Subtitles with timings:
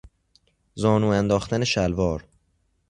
[0.75, 2.25] زانو انداختن شلوار